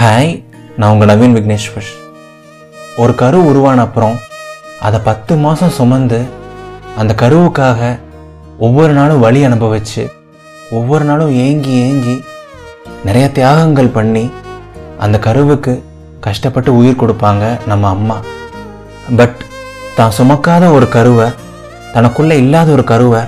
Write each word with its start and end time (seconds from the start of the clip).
Hi 0.00 0.44
நான் 0.76 0.90
உங்கள் 0.90 1.08
நவீன் 1.08 1.36
விக்னேஸ்வர். 1.36 1.88
ஒரு 2.96 3.14
கரு 3.14 3.46
உருவான 3.46 3.80
அப்புறம் 3.80 4.18
அதை 4.80 5.00
பத்து 5.04 5.36
மாதம் 5.36 5.70
சுமந்து 5.70 6.26
அந்த 6.96 7.14
கருவுக்காக 7.18 7.98
ஒவ்வொரு 8.58 8.92
நாளும் 8.92 9.20
வழி 9.20 9.44
அனுபவிச்சு 9.44 10.10
ஒவ்வொரு 10.70 11.04
நாளும் 11.04 11.34
ஏங்கி 11.34 11.70
ஏங்கி 11.70 12.24
நிறைய 13.04 13.28
தியாகங்கள் 13.28 13.88
பண்ணி 13.88 14.30
அந்த 14.98 15.18
கருவுக்கு 15.18 15.84
கஷ்டப்பட்டு 16.20 16.76
உயிர் 16.76 17.00
கொடுப்பாங்க 17.00 17.66
நம்ம 17.66 17.88
அம்மா. 17.88 18.20
பட் 19.16 19.36
தான் 19.96 20.16
சுமக்காத 20.18 20.72
ஒரு 20.72 20.88
கருவை 20.88 21.28
தனக்குள்ளே 21.92 22.32
இல்லாத 22.32 22.72
ஒரு 22.72 22.84
கருவை 22.84 23.20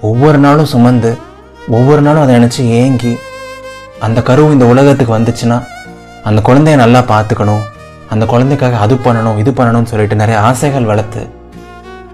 ஒவ்வொரு 0.00 0.38
நாளும் 0.38 0.64
சுமந்து 0.64 1.16
ஒவ்வொரு 1.68 2.00
நாளும் 2.00 2.22
அதை 2.22 2.36
நினச்சி 2.36 2.60
ஏங்கி 2.60 3.16
அந்த 4.00 4.22
கருவு 4.22 4.52
இந்த 4.52 4.64
உலகத்துக்கு 4.64 5.18
வந்துச்சுன்னா 5.18 5.64
அந்த 6.28 6.40
குழந்தைய 6.46 6.76
நல்லா 6.82 7.00
பார்த்துக்கணும். 7.10 7.64
அந்த 8.12 8.24
குழந்தைக்காக 8.32 8.78
அது 8.84 8.94
பண்ணணும் 9.04 9.38
இது 9.42 9.50
பண்ணணும்னு 9.50 9.90
சொல்லிட்டு 9.90 10.16
நிறைய 10.22 10.38
ஆசைகள் 10.48 10.88
வளர்த்து 10.90 11.22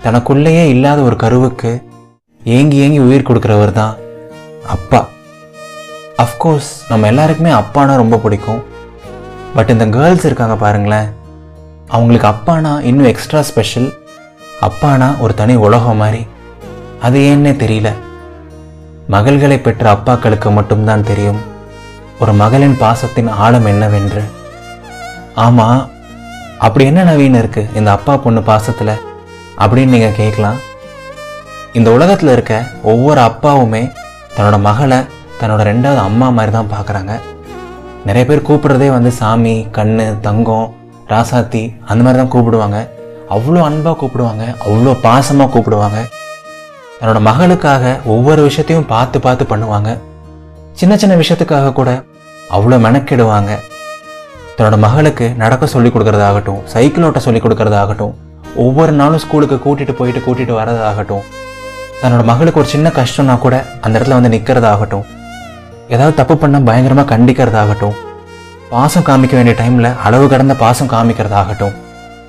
தனக்குள்ளேயே 0.04 0.64
இல்லாத 0.74 1.00
ஒரு 1.08 1.16
கருவுக்கு 1.22 1.70
ஏங்கி 2.44 2.76
ஏங்கி 2.84 3.00
உயிர் 3.06 3.28
கொடுக்குறவர் 3.28 3.72
தான் 3.72 3.94
அப்பா. 4.74 5.00
அஃப்கோர்ஸ் 6.24 6.70
நம்ம 6.88 7.06
எல்லாருக்குமே 7.06 7.52
அப்பானா 7.60 7.94
ரொம்ப 8.02 8.16
பிடிக்கும். 8.24 8.62
பட் 9.54 9.72
இந்த 9.74 9.86
கேர்ள்ஸ் 9.96 10.26
இருக்காங்க 10.28 10.56
பாருங்களேன். 10.56 11.08
அவங்களுக்கு 11.88 12.28
அப்பானா 12.32 12.72
இன்னும் 12.90 13.10
எக்ஸ்ட்ரா 13.12 13.42
ஸ்பெஷல் 13.50 13.88
அப்பானா 14.68 15.08
ஒரு 15.18 15.34
தனி 15.34 15.54
உலகம் 15.66 16.00
மாதிரி. 16.02 16.22
அது 17.06 17.18
ஏன்னே 17.30 17.54
தெரியல. 17.62 17.90
மகள்களை 19.14 19.58
பெற்ற 19.60 19.84
அப்பாக்களுக்கு 19.96 20.50
மட்டும்தான் 20.58 21.08
தெரியும். 21.12 21.40
ஒரு 22.20 22.32
மகளின் 22.32 22.76
பாசத்தின் 22.82 23.28
ஆழம் 23.28 23.66
என்னவென்று? 23.66 24.22
ஆமா 25.36 25.88
அப்படி 26.58 26.84
என்ன 26.84 27.04
நவீன 27.04 27.38
இருக்கு 27.38 27.68
இந்த 27.74 27.90
அப்பா 27.90 28.16
பொண்ணு 28.16 28.40
பாசத்துல? 28.40 28.90
அப்படின்னு 29.58 29.94
நீங்க 29.94 30.08
கேட்கலாம். 30.08 30.58
இந்த 31.72 31.90
உலகத்துல 31.90 32.32
இருக்க 32.32 32.64
ஒவ்வொரு 32.82 33.20
அப்பாவுமே 33.20 33.92
தன்னோட 34.36 34.60
மகளை 34.60 34.98
தன்னோட 35.40 35.62
ரெண்டாவது 35.70 35.96
அம்மா 35.96 36.28
மாதிரி 36.28 36.52
தான் 36.52 36.72
பார்க்குறாங்க. 36.72 37.20
நிறைய 38.04 38.26
பேர் 38.26 38.46
கூப்பிடுறதே 38.48 38.90
வந்து 38.90 39.10
சாமி 39.10 39.66
கண்ணு 39.76 40.20
தங்கம் 40.20 40.74
ராசாத்தி 41.08 41.74
அந்த 41.84 42.04
மாதிரி 42.04 42.22
தான் 42.22 42.32
கூப்பிடுவாங்க. 42.34 42.88
அவ்வளோ 43.30 43.60
அன்பாக 43.68 43.96
கூப்பிடுவாங்க 44.00 44.54
அவ்வளோ 44.66 44.94
பாசமாக 45.08 45.50
கூப்பிடுவாங்க. 45.54 46.08
தன்னோட 47.00 47.20
மகளுக்காக 47.28 48.00
ஒவ்வொரு 48.04 48.42
விஷயத்தையும் 48.42 48.86
பார்த்து 48.86 49.20
பார்த்து 49.20 49.44
பண்ணுவாங்க. 49.44 49.98
சின்ன 50.78 50.96
சின்ன 50.96 51.14
விஷயத்துக்காக 51.16 51.72
கூட 51.72 51.90
அவ்வளோ 52.50 52.76
மெனக்கெடுவாங்க. 52.86 53.50
தன்னோட 54.56 54.76
மகளுக்கு 54.78 55.26
நடக்க 55.36 55.66
சொல்லி 55.66 55.90
கொடுக்கறதாகட்டும் 55.90 56.60
சைக்கிள் 56.64 57.04
ஓட்ட 57.04 57.18
சொல்லி 57.18 57.40
கொடுக்கறதாகட்டும் 57.40 58.12
ஒவ்வொரு 58.56 58.92
நாளும் 58.92 59.18
ஸ்கூலுக்கு 59.18 59.56
கூட்டிட்டு 59.56 59.92
போயிட்டு 59.92 60.20
கூட்டிட்டு 60.20 60.52
வரதாகட்டும் 60.52 61.22
தன்னோட 62.02 62.22
மகளுக்கு 62.24 62.60
ஒரு 62.60 62.68
சின்ன 62.68 62.88
கஷ்டம்னா 62.88 63.38
கூட 63.38 63.54
அந்த 63.80 63.98
இடத்துல 63.98 64.16
வந்து 64.18 64.28
நிற்கிறதாகட்டும் 64.28 65.04
ஏதாவது 65.88 66.14
தப்பு 66.14 66.34
பண்ணால் 66.34 66.62
பயங்கரமாக 66.62 67.10
கண்டிக்கிறதாகட்டும் 67.14 67.96
பாசம் 68.70 69.06
காமிக்க 69.08 69.34
வேண்டிய 69.34 69.54
டைமில் 69.58 69.96
அளவு 70.04 70.26
கடந்த 70.28 70.54
பாசம் 70.54 70.88
காமிக்கிறதாகட்டும் 70.88 71.74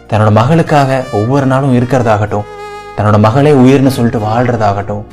தன்னோட 0.09 0.31
மகளுக்காக 0.39 1.03
ஒவ்வொரு 1.11 1.45
நாளும் 1.45 1.75
இருக்கிறதாகட்டும் 1.79 2.47
தன்னோட 2.97 3.17
மகளே 3.17 3.51
உயிர்னு 3.53 3.93
சொல்லிட்டு 3.97 4.19
வாழ்கிறதாகட்டும் 4.19 5.03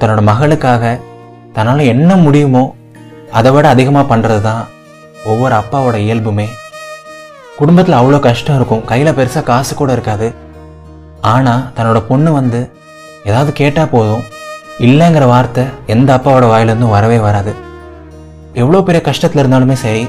தன்னோட 0.00 0.22
மகளுக்காக 0.22 0.84
தன்னால் 1.56 1.90
என்ன 1.92 2.10
முடியுமோ 2.24 2.62
அதை 3.38 3.50
விட 3.54 3.66
அதிகமாக 3.74 4.06
பண்ணுறது 4.12 4.40
தான் 4.48 4.62
ஒவ்வொரு 5.30 5.54
அப்பாவோட 5.60 5.96
இயல்புமே. 6.06 6.46
குடும்பத்தில் 7.58 7.98
அவ்வளோ 7.98 8.18
கஷ்டம் 8.26 8.56
இருக்கும். 8.58 8.84
கையில் 8.90 9.16
பெருசாக 9.18 9.48
காசு 9.50 9.72
கூட 9.80 9.90
இருக்காது. 9.96 10.28
ஆனால் 11.34 11.62
தன்னோட 11.76 11.98
பொண்ணு 12.10 12.30
வந்து 12.38 12.60
ஏதாவது 13.28 13.50
கேட்டால் 13.60 13.92
போதும். 13.94 14.24
இல்லைங்கிற 14.86 15.24
வார்த்தை 15.32 15.64
எந்த 15.94 16.08
அப்பாவோட 16.16 16.46
வாயிலேருந்தும் 16.52 16.94
வரவே 16.96 17.18
வராது. 17.26 17.52
எவ்வளோ 18.62 18.80
பெரிய 18.88 19.02
கஷ்டத்தில் 19.08 19.42
இருந்தாலுமே 19.42 19.76
சரி 19.84 20.04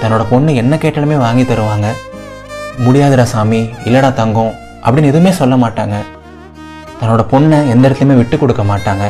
தன்னோட 0.00 0.22
பொண்ணு 0.32 0.50
என்ன 0.62 0.74
கேட்டாலுமே 0.84 1.16
வாங்கி 1.26 1.44
தருவாங்க. 1.50 1.88
முடியாதுடா 2.84 3.24
சாமி 3.32 3.60
இல்லைடா 3.86 4.10
தங்கம் 4.20 4.52
அப்படின்னு 4.84 5.10
எதுவுமே 5.12 5.32
சொல்ல 5.40 5.54
மாட்டாங்க. 5.64 5.96
தன்னோட 7.00 7.22
பொண்ணை 7.32 7.58
எந்த 7.72 7.84
இடத்துலையுமே 7.88 8.16
விட்டு 8.20 8.36
கொடுக்க 8.38 8.62
மாட்டாங்க. 8.70 9.04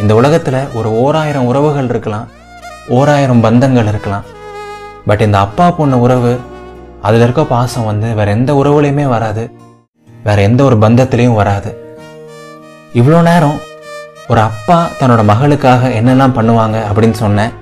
இந்த 0.00 0.12
உலகத்தில் 0.20 0.60
ஒரு 0.78 0.88
ஓராயிரம் 1.02 1.48
உறவுகள் 1.50 1.88
இருக்கலாம் 1.92 2.28
ஓராயிரம் 2.98 3.42
பந்தங்கள் 3.46 3.88
இருக்கலாம். 3.92 4.26
பட் 5.08 5.24
இந்த 5.26 5.36
அப்பா 5.46 5.66
பொண்ணு 5.78 5.96
உறவு 6.04 6.32
அதில் 7.06 7.24
இருக்க 7.26 7.42
பாசம் 7.52 7.88
வந்து 7.90 8.08
வேற 8.18 8.28
எந்த 8.36 8.50
உறவுலையுமே 8.60 9.06
வராது. 9.14 9.44
வேற 10.26 10.38
எந்த 10.48 10.60
ஒரு 10.68 10.76
பந்தத்திலையும் 10.84 11.38
வராது. 11.40 11.70
இவ்வளோ 13.00 13.20
நேரம் 13.30 13.58
ஒரு 14.32 14.40
அப்பா 14.48 14.78
தன்னோட 14.98 15.22
மகளுக்காக 15.30 15.90
என்னெல்லாம் 16.00 16.36
பண்ணுவாங்க 16.38 16.76
அப்படின்னு 16.88 17.16
சொன்னேன் 17.24 17.54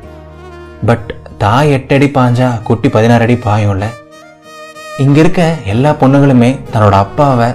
பட் 0.88 1.08
தாய் 1.42 1.72
எட்டடி 1.76 2.08
பாஞ்சா 2.16 2.48
குட்டி 2.68 2.88
பதினாறு 2.96 3.24
அடி 3.26 3.36
பாயும்ல. 3.46 3.86
இங்கே 5.04 5.20
இருக்க 5.24 5.42
எல்லா 5.72 5.90
பொண்ணுகளுமே 6.02 6.50
தன்னோட 6.72 6.94
அப்பாவை 7.04 7.48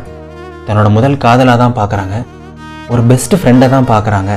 தன்னோட 0.67 0.89
முதல் 0.97 1.21
காதலாக 1.25 1.57
தான் 1.63 1.77
பார்க்குறாங்க 1.79 2.17
ஒரு 2.93 3.01
பெஸ்ட் 3.11 3.35
ஃப்ரெண்டை 3.39 3.67
தான் 3.75 3.91
பார்க்குறாங்க 3.93 4.33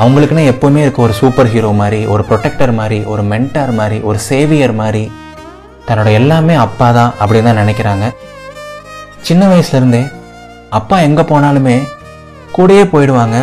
அவங்களுக்குன்னு 0.00 0.44
எப்போவுமே 0.52 0.80
இருக்க 0.84 1.00
ஒரு 1.06 1.14
சூப்பர் 1.20 1.50
ஹீரோ 1.54 1.70
மாதிரி 1.80 2.00
ஒரு 2.12 2.22
ப்ரொடெக்டர் 2.28 2.72
மாதிரி 2.80 2.98
ஒரு 3.12 3.22
மென்டார் 3.32 3.72
மாதிரி 3.80 3.98
ஒரு 4.08 4.18
சேவியர் 4.28 4.74
மாதிரி 4.82 5.02
தன்னோட 5.86 6.08
எல்லாமே 6.18 6.54
அப்பா 6.66 6.88
தான் 6.98 7.12
அப்படின்னு 7.22 7.48
தான் 7.48 7.60
நினைக்கிறாங்க. 7.62 8.04
சின்ன 9.28 9.42
வயசுலேருந்தே 9.50 10.02
அப்பா 10.78 10.96
எங்கே 11.08 11.24
போனாலுமே 11.32 11.76
கூடயே 12.56 12.84
போயிடுவாங்க. 12.92 13.36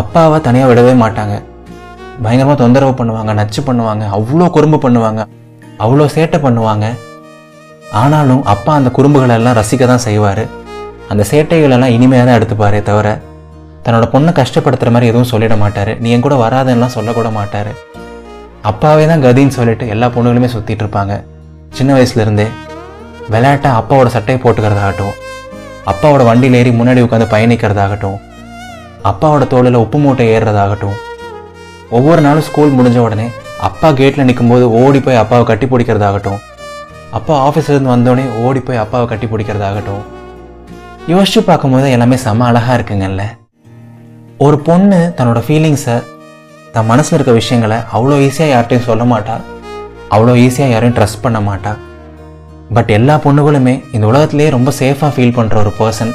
அப்பாவை 0.00 0.36
தனியாக 0.46 0.70
விடவே 0.70 0.92
மாட்டாங்க. 1.04 1.36
பயங்கரமாக 2.24 2.58
தொந்தரவு 2.62 2.94
பண்ணுவாங்க 3.00 3.32
நச்சு 3.40 3.60
பண்ணுவாங்க 3.68 4.04
அவ்வளோ 4.16 4.48
குறும்பு 4.56 4.80
பண்ணுவாங்க 4.84 5.20
அவ்வளோ 5.84 6.06
சேட்டை 6.16 6.38
பண்ணுவாங்க. 6.46 6.86
ஆனாலும் 8.02 8.42
அப்பா 8.54 8.72
அந்த 8.80 8.90
குறும்புகளை 8.98 9.34
எல்லாம் 9.40 9.58
ரசிக்க 9.60 9.86
தான் 9.92 10.06
செய்வார். 10.08 10.44
அந்த 11.12 11.22
சேட்டைகளெல்லாம் 11.30 11.94
இனிமையாக 11.96 12.26
தான் 12.28 12.38
எடுத்துப்பாரே 12.38 12.82
தவிர 12.88 13.08
தன்னோட 13.90 14.08
பொண்ணை 14.14 14.32
கஷ்டப்படுத்துகிற 14.38 14.90
மாதிரி 14.94 15.08
எதுவும் 15.10 15.30
சொல்லிட 15.30 15.54
மாட்டார். 15.60 15.90
நீ 16.02 16.08
என் 16.14 16.22
கூட 16.24 16.34
வராதுன்னெலாம் 16.42 16.92
சொல்லக்கூட 16.96 17.28
மாட்டார். 17.36 17.70
அப்பாவே 18.70 19.04
தான் 19.10 19.22
கதின்னு 19.24 19.54
சொல்லிட்டு 19.56 19.84
எல்லா 19.94 20.06
பொண்ணுகளுமே 20.16 20.48
சுற்றிட்டு 20.52 20.82
இருப்பாங்க. 20.84 21.14
சின்ன 21.76 21.90
வயசுலேருந்தே 21.96 22.46
விளையாட்ட 23.32 23.68
அப்பாவோட 23.78 24.08
சட்டையை 24.16 24.38
போட்டுக்கிறதாகட்டும் 24.44 25.16
அப்பாவோட 25.92 26.22
வண்டியில் 26.28 26.58
ஏறி 26.60 26.72
முன்னாடி 26.80 27.02
உட்காந்து 27.06 27.28
பயணிக்கிறதாகட்டும் 27.34 28.18
அப்பாவோட 29.10 29.46
தோளில் 29.54 29.80
உப்பு 29.82 30.00
மூட்டை 30.04 30.26
ஏறுறதாகட்டும் 30.34 30.96
ஒவ்வொரு 31.98 32.22
நாளும் 32.26 32.46
ஸ்கூல் 32.50 32.76
முடிஞ்ச 32.78 33.00
உடனே 33.06 33.26
அப்பா 33.70 33.90
கேட்டில் 34.02 34.28
நிற்கும்போது 34.30 34.66
ஓடி 34.82 35.00
போய் 35.08 35.20
அப்பாவை 35.24 35.46
கட்டி 35.50 35.68
பிடிக்கிறதாகட்டும் 35.72 36.40
அப்பா 37.20 37.36
ஆஃபீஸ்லேருந்து 37.48 37.94
வந்தோடனே 37.94 38.26
ஓடி 38.46 38.62
போய் 38.68 38.82
அப்பாவை 38.84 39.08
கட்டி 39.08 39.28
பிடிக்கிறதாகட்டும். 39.34 40.02
யோசிச்சு 41.12 41.42
பார்க்கும்போது 41.50 41.90
எல்லாமே 41.98 42.18
செம 42.26 42.46
அழகாக 42.52 42.78
இருக்குங்கல்ல 42.78 43.22
ஒரு 44.44 44.56
பொண்ணு 44.66 44.98
தன்னோட 45.16 45.38
ஃபீலிங்ஸை 45.46 45.94
தன் 46.74 46.86
மனசில் 46.90 47.14
இருக்க 47.16 47.32
விஷயங்களை 47.38 47.78
அவ்வளோ 47.94 48.14
ஈஸியாக 48.26 48.52
யார்கிட்டையும் 48.52 48.86
சொல்ல 48.90 49.04
மாட்டா. 49.10 49.34
அவ்வளோ 50.14 50.34
ஈஸியாக 50.44 50.72
யாரையும் 50.72 50.94
ட்ரஸ்ட் 50.98 51.20
பண்ண 51.24 51.38
மாட்டா. 51.48 51.72
பட் 52.76 52.90
எல்லா 52.96 53.14
பொண்ணுகளுமே 53.24 53.74
இந்த 53.96 54.04
உலகத்துலேயே 54.10 54.50
ரொம்ப 54.54 54.72
சேஃபாக 54.78 55.10
ஃபீல் 55.16 55.34
பண்ணுற 55.38 55.56
ஒரு 55.64 55.72
பர்சன் 55.80 56.12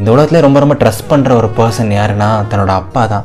இந்த 0.00 0.08
உலகத்திலே 0.14 0.42
ரொம்ப 0.46 0.60
ரொம்ப 0.64 0.76
ட்ரஸ்ட் 0.82 1.06
பண்ணுற 1.12 1.32
ஒரு 1.40 1.48
பர்சன் 1.58 1.92
யாருன்னா 1.98 2.28
தன்னோட 2.50 2.74
அப்பா 2.82 3.04
தான். 3.12 3.24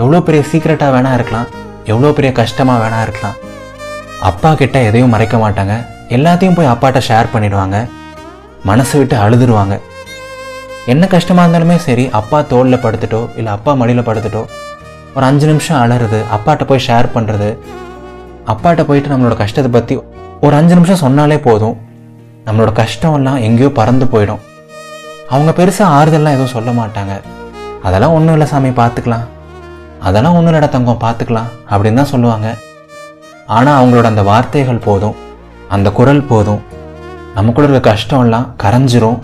எவ்வளோ 0.00 0.20
பெரிய 0.28 0.42
சீக்ரெட்டாக 0.50 0.94
வேணா 0.96 1.14
இருக்கலாம் 1.18 1.48
எவ்வளோ 1.92 2.12
பெரிய 2.18 2.32
கஷ்டமாக 2.40 2.82
வேணா 2.84 3.00
இருக்கலாம். 3.06 3.36
அப்பா 4.30 4.52
கிட்ட 4.62 4.78
எதையும் 4.90 5.12
மறைக்க 5.16 5.36
மாட்டாங்க. 5.44 5.76
எல்லாத்தையும் 6.18 6.56
போய் 6.60 6.72
அப்பாட்ட 6.74 7.02
ஷேர் 7.08 7.32
பண்ணிடுவாங்க. 7.34 7.78
மனசை 8.70 8.94
விட்டு 9.00 9.18
அழுதுருவாங்க. 9.24 9.74
என்ன 10.92 11.04
கஷ்டமாக 11.12 11.44
இருந்தாலுமே 11.44 11.76
சரி 11.84 12.04
அப்பா 12.18 12.38
தோளில் 12.50 12.80
படுத்துட்டோ 12.84 13.20
இல்லை 13.38 13.50
அப்பா 13.56 13.72
மடியில் 13.80 14.06
படுத்துட்டோ 14.08 14.42
ஒரு 15.16 15.24
அஞ்சு 15.28 15.46
நிமிஷம் 15.50 15.78
அலறுது 15.82 16.18
அப்பாட்ட 16.36 16.62
போய் 16.70 16.82
ஷேர் 16.86 17.06
பண்ணுறது 17.14 17.48
அப்பாட்ட 18.52 18.82
போயிட்டு 18.88 19.12
நம்மளோட 19.12 19.34
கஷ்டத்தை 19.42 19.70
பற்றி 19.76 19.94
ஒரு 20.46 20.54
அஞ்சு 20.58 20.74
நிமிஷம் 20.78 21.00
சொன்னாலே 21.04 21.38
போதும். 21.46 21.76
நம்மளோட 22.46 22.72
கஷ்டம் 22.80 23.14
எல்லாம் 23.18 23.38
எங்கேயோ 23.46 23.70
பறந்து 23.78 24.06
போயிடும். 24.14 24.42
அவங்க 25.34 25.50
பெருசாக 25.58 25.94
ஆறுதல்லாம் 25.98 26.34
எதுவும் 26.36 26.54
சொல்ல 26.56 26.70
மாட்டாங்க. 26.80 27.14
அதெல்லாம் 27.86 28.14
ஒன்றும் 28.16 28.34
இல்லை 28.36 28.48
சாமி 28.52 28.72
பார்த்துக்கலாம் 28.80 29.24
அதெல்லாம் 30.08 30.36
ஒன்றும் 30.38 30.56
இல்லை 30.58 30.70
தங்கம் 30.74 31.02
பார்த்துக்கலாம் 31.06 31.48
அப்படின்னு 31.72 32.00
தான் 32.00 32.12
சொல்லுவாங்க. 32.14 32.48
ஆனால் 33.56 33.78
அவங்களோட 33.78 34.06
அந்த 34.12 34.24
வார்த்தைகள் 34.30 34.84
போதும். 34.88 35.16
அந்த 35.76 35.88
குரல் 36.00 36.22
போதும். 36.32 36.60
நமக்குள்ள 37.38 37.68
இருக்க 37.68 37.92
கஷ்டம்லாம் 37.92 38.46
கரைஞ்சிரும். 38.64 39.18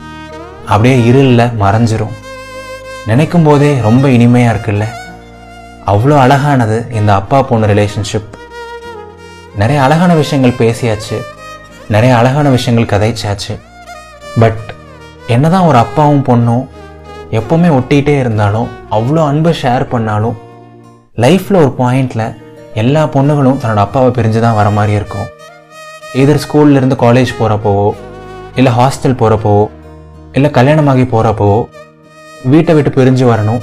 அப்படியே 0.72 0.96
இருளில் 1.08 1.52
மறைஞ்சிரும். 1.62 2.14
நினைக்கும் 3.06 3.46
போதே 3.46 3.70
ரொம்ப 3.87 4.05
இனிமையாக 4.17 4.52
இருக்குல்ல? 4.55 4.84
அவ்வளோ 5.93 6.17
அழகானது 6.25 6.76
இந்த 6.99 7.11
அப்பா 7.20 7.38
பொண்ணு 7.43 7.69
ரிலேஷன்ஷிப் 7.70 8.28
நிறைய 9.61 9.78
அழகான 9.82 10.12
விஷயங்கள் 10.20 10.58
பேசியாச்சு. 10.61 11.17
நிறைய 11.94 12.12
அழகான 12.17 12.49
விஷயங்கள் 12.56 12.93
கதைச்சாச்சு. 12.93 13.55
பட் 14.40 14.62
என்னதான் 15.34 15.67
ஒரு 15.70 15.78
அப்பாவும் 15.84 16.26
பொண்ணும் 16.28 16.64
எப்போவுமே 17.38 17.70
ஒட்டிகிட்டே 17.78 18.14
இருந்தாலும் 18.19 18.69
அவ்வளோ 18.90 19.25
அன்பை 19.31 19.55
ஷேர் 19.62 19.84
பண்ணாலும் 19.94 20.38
லைஃப்பில் 21.25 21.61
ஒரு 21.62 21.72
பாயிண்டில் 21.78 22.25
எல்லா 22.82 23.02
பொண்ணுகளும் 23.17 23.61
தன்னோட 23.62 23.82
அப்பாவை 23.87 24.11
பிரிஞ்சு 24.17 24.40
தான் 24.46 24.58
வர 24.61 24.70
மாதிரி 24.78 24.93
இருக்கும். 25.00 25.28
எதிர் 26.22 26.44
ஸ்கூல்லேருந்து 26.44 26.99
காலேஜ் 27.05 27.37
போகிறப்போவோ 27.40 27.88
இல்லை 28.55 28.72
ஹாஸ்டல் 28.78 29.20
போகிறப்போவோ 29.20 29.64
இல்லை 30.38 30.49
கல்யாணமாகி 30.56 31.05
போகிறப்போ 31.12 31.47
வீட்டை 32.50 32.73
விட்டு 32.77 32.91
பிரிஞ்சு 32.97 33.25
வரணும் 33.31 33.62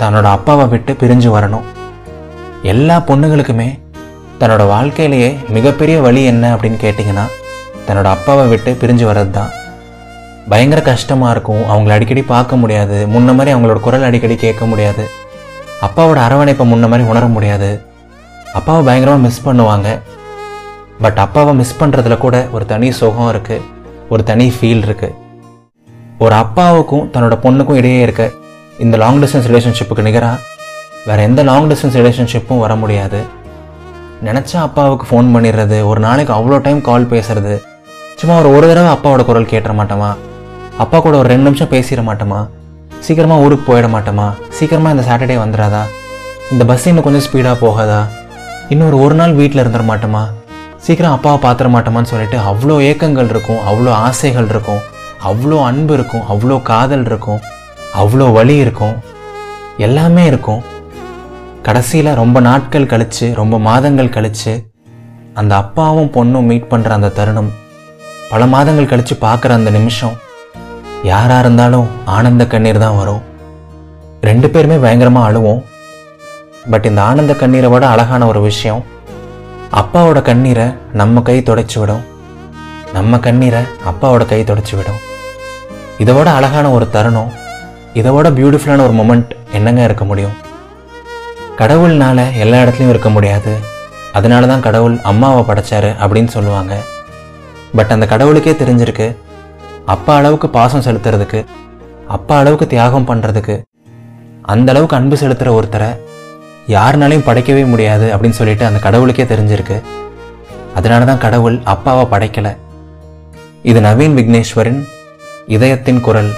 தன்னோட 0.00 0.26
அப்பாவை 0.36 0.64
விட்டு 0.72 0.92
பிரிஞ்சு 1.00 1.28
வரணும். 1.36 1.64
எல்லா 2.72 2.96
பொண்ணுங்களுக்குமே 3.08 3.68
தன்னோட 4.40 4.62
வாழ்க்கையிலேயே 4.72 5.30
மிகப்பெரிய 5.56 5.96
வழி 6.06 6.20
என்ன 6.32 6.44
அப்படின்னு 6.54 6.78
கேட்டிங்கன்னா 6.84 7.24
தன்னோட 7.86 8.08
அப்பாவை 8.16 8.44
விட்டு 8.52 8.72
பிரிஞ்சு 8.82 9.04
வர்றது 9.10 9.32
தான் 9.38 9.50
பயங்கர 10.52 10.80
கஷ்டமாக 10.90 11.32
இருக்கும். 11.34 11.64
அவங்கள 11.72 11.94
அடிக்கடி 11.96 12.22
பார்க்க 12.34 12.60
முடியாது. 12.62 12.98
முன்ன 13.14 13.34
மாதிரி 13.38 13.54
அவங்களோட 13.54 13.80
குரல் 13.86 14.06
அடிக்கடி 14.08 14.36
கேட்க 14.44 14.64
முடியாது. 14.72 15.04
அப்பாவோட 15.86 16.20
அரவணைப்பை 16.26 16.66
முன்ன 16.72 16.88
மாதிரி 16.92 17.08
உணர 17.12 17.26
முடியாது. 17.36 17.70
அப்பாவை 18.58 18.82
பயங்கரமாக 18.88 19.24
மிஸ் 19.26 19.46
பண்ணுவாங்க. 19.48 19.88
பட் 21.04 21.20
அப்பாவை 21.24 21.54
மிஸ் 21.60 21.78
பண்ணுறதுல 21.82 22.18
கூட 22.26 22.36
ஒரு 22.54 22.64
தனி 22.72 22.88
சுகம் 23.00 23.30
இருக்குது 23.34 23.66
ஒரு 24.12 24.22
தனி 24.30 24.46
ஃபீல் 24.56 24.86
இருக்குது 24.88 25.19
ஒரு 26.24 26.34
அப்பாவுக்கும் 26.42 27.04
தன்னோட 27.12 27.34
பொண்ணுக்கும் 27.42 27.78
இடையே 27.80 28.00
இருக்க 28.06 28.24
இந்த 28.84 28.96
லாங் 29.02 29.20
டிஸ்டன்ஸ் 29.22 29.46
ரிலேஷன்ஷிப்புக்கு 29.50 30.02
நிகராக 30.06 30.38
வேறு 31.06 31.22
எந்த 31.28 31.42
லாங் 31.48 31.68
டிஸ்டன்ஸ் 31.70 31.96
ரிலேஷன்ஷிப்பும் 32.00 32.60
வர 32.64 32.72
முடியாது. 32.80 33.20
நினச்சா 34.26 34.58
அப்பாவுக்கு 34.66 35.04
ஃபோன் 35.10 35.30
பண்ணிடுறது 35.34 35.78
ஒரு 35.90 36.00
நாளைக்கு 36.06 36.32
அவ்வளோ 36.38 36.58
டைம் 36.66 36.80
கால் 36.88 37.06
பேசுறது 37.12 37.54
சும்மா 38.20 38.34
ஒரு 38.42 38.50
ஒரு 38.56 38.66
தடவை 38.70 38.90
அப்பாவோட 38.96 39.24
குரல் 39.28 39.48
கேட்டுற 39.52 39.74
மாட்டோமா? 39.80 40.10
அப்பா 40.84 41.00
கூட 41.06 41.16
ஒரு 41.22 41.28
ரெண்டு 41.32 41.46
நிமிஷம் 41.48 41.72
பேசிட 41.74 42.04
மாட்டோமா? 42.10 42.40
சீக்கிரமாக 43.06 43.44
ஊருக்கு 43.46 43.64
போயிட 43.70 43.88
மாட்டோமா? 43.96 44.28
சீக்கிரமாக 44.58 44.94
இந்த 44.96 45.06
சாட்டர்டே 45.10 45.38
வந்துடாதா? 45.44 45.82
இந்த 46.52 46.64
பஸ் 46.72 46.86
இன்னும் 46.92 47.08
கொஞ்சம் 47.08 47.26
ஸ்பீடாக 47.30 47.56
போகாதா? 47.64 48.00
இன்னொரு 48.68 48.96
ஒரு 48.96 49.04
ஒரு 49.04 49.14
நாள் 49.14 49.32
வீட்டில் 49.40 49.64
இருந்துட 49.64 49.86
மாட்டோமா? 49.92 50.24
சீக்கிரம் 50.86 51.16
அப்பாவை 51.16 51.38
பார்த்துட 51.46 51.70
மாட்டோமான்னு 51.76 52.12
சொல்லிட்டு 52.14 52.38
அவ்வளோ 52.50 52.78
ஏக்கங்கள் 52.92 53.32
இருக்கும் 53.34 53.60
அவ்வளோ 53.70 53.90
ஆசைகள் 54.06 54.48
இருக்கும். 54.54 54.80
அவ்வளோ 55.28 55.56
அன்பு 55.68 55.92
இருக்கும் 55.96 56.26
அவ்வளோ 56.32 56.56
காதல் 56.70 57.04
இருக்கும் 57.08 57.40
அவ்வளோ 58.02 58.26
வலி 58.36 58.56
இருக்கும் 58.64 58.96
எல்லாமே 59.86 60.24
இருக்கும். 60.30 60.60
கடைசியில் 61.66 62.18
ரொம்ப 62.20 62.40
நாட்கள் 62.48 62.90
கழித்து 62.92 63.26
ரொம்ப 63.40 63.58
மாதங்கள் 63.68 64.14
கழித்து 64.16 64.52
அந்த 65.40 65.52
அப்பாவும் 65.62 66.12
பொண்ணும் 66.16 66.48
மீட் 66.50 66.70
பண்ணுற 66.70 66.90
அந்த 66.98 67.12
தருணம் 67.18 67.50
பல 68.30 68.46
மாதங்கள் 68.54 68.90
கழித்து 68.92 69.14
பார்க்குற 69.26 69.50
அந்த 69.58 69.70
நிமிஷம் 69.78 70.16
யாராக 71.10 71.42
இருந்தாலும் 71.44 71.90
ஆனந்த 72.16 72.44
கண்ணீர் 72.52 72.84
தான் 72.84 72.98
வரும். 73.00 73.22
ரெண்டு 74.28 74.48
பேருமே 74.54 74.76
பயங்கரமாக 74.84 75.28
அழுவோம். 75.28 75.60
பட் 76.72 76.88
இந்த 76.90 77.00
ஆனந்த 77.10 77.32
கண்ணீரை 77.42 77.68
விட 77.74 77.84
அழகான 77.92 78.26
ஒரு 78.32 78.40
விஷயம் 78.48 78.82
அப்பாவோட 79.80 80.18
கண்ணீரை 80.30 80.66
நம்ம 81.00 81.22
கை 81.28 81.38
துடைச்சி 81.48 81.78
விடும். 81.80 82.04
நம்ம 82.96 83.18
கண்ணீரை 83.28 83.62
அப்பாவோட 83.90 84.24
கை 84.32 84.40
துடைச்சி 84.48 84.74
விடும். 84.78 85.00
இதை 86.02 86.12
விட 86.16 86.28
அழகான 86.38 86.66
ஒரு 86.74 86.86
தருணம் 86.94 87.30
இதை 87.98 88.10
விட 88.14 88.28
பியூட்டிஃபுல்லான 88.36 88.84
ஒரு 88.86 88.94
மொமெண்ட் 88.98 89.30
என்னங்க 89.56 89.80
இருக்க 89.88 90.04
முடியும்? 90.10 90.36
கடவுள்னால 91.58 92.18
எல்லா 92.42 92.58
இடத்துலையும் 92.62 92.92
இருக்க 92.92 93.10
முடியாது. 93.16 93.52
அதனால 94.18 94.46
தான் 94.50 94.62
கடவுள் 94.66 94.94
அம்மாவை 95.10 95.42
படைச்சாரு 95.48 95.90
அப்படின்னு 96.02 96.30
சொல்லுவாங்க. 96.36 96.74
பட் 97.78 97.92
அந்த 97.94 98.06
கடவுளுக்கே 98.12 98.52
தெரிஞ்சிருக்கு 98.62 99.08
அப்பா 99.94 100.14
அளவுக்கு 100.20 100.48
பாசம் 100.56 100.84
செலுத்துறதுக்கு 100.86 101.40
அப்பா 102.16 102.36
அளவுக்கு 102.42 102.68
தியாகம் 102.74 103.08
பண்ணுறதுக்கு 103.10 103.56
அந்த 104.52 104.68
அளவுக்கு 104.72 104.98
அன்பு 105.00 105.18
செலுத்துகிற 105.22 105.52
ஒருத்தரை 105.58 105.90
யாருனாலையும் 106.76 107.26
படைக்கவே 107.28 107.64
முடியாது 107.72 108.06
அப்படின்னு 108.14 108.38
சொல்லிட்டு 108.40 108.66
அந்த 108.68 108.80
கடவுளுக்கே 108.86 109.26
தெரிஞ்சிருக்கு. 109.32 109.76
அதனால 110.78 111.04
தான் 111.10 111.22
கடவுள் 111.26 111.58
அப்பாவை 111.74 112.06
படைக்கலை. 112.14 112.54
இது 113.70 113.80
நவீன் 113.88 114.16
விக்னேஸ்வரின் 114.20 114.80
இதயத்தின் 115.54 116.00
குரல். 116.06 116.28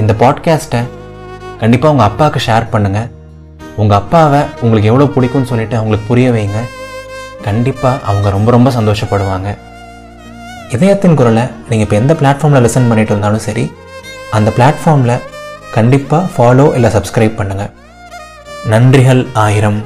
இந்த 0.00 0.12
பாட்காஸ்ட்டை 0.22 0.80
கண்டிப்பாக 1.60 1.92
உங்கள் 1.94 2.08
அப்பாவுக்கு 2.08 2.40
ஷேர் 2.46 2.66
பண்ணுங்கள் 2.72 3.08
உங்கள் 3.80 3.98
அப்பாவை 3.98 4.40
உங்களுக்கு 4.60 4.90
எவ்வளோ 4.90 5.06
பிடிக்கும்னு 5.14 5.50
சொல்லிட்டு 5.52 5.76
அவங்களுக்கு 5.76 6.08
புரிய 6.10 6.30
வைங்க. 6.30 6.60
கண்டிப்பாக 7.46 8.00
அவங்க 8.08 8.30
ரொம்ப 8.36 8.50
ரொம்ப 8.56 8.70
சந்தோஷப்படுவாங்க. 8.78 9.50
இதயத்தின் 10.76 11.16
குரலை 11.20 11.44
நீங்கள் 11.68 11.86
இப்போ 11.86 11.96
எந்த 11.96 12.14
பிளாட்ஃபார்மில் 12.20 12.64
லிசன் 12.66 12.90
பண்ணிட்டு 12.90 13.12
இருந்தாலும் 13.14 13.44
சரி 13.46 13.64
அந்த 14.38 14.52
பிளாட்ஃபார்மில் 14.56 15.16
கண்டிப்பாக 15.76 16.28
ஃபாலோ 16.34 16.66
இல்லை 16.74 16.90
சப்ஸ்கிரைப் 16.96 17.38
பண்ணுங்கள் 17.40 17.72
நன்றிகள் 18.72 19.22
ஆயிரம். 19.46 19.80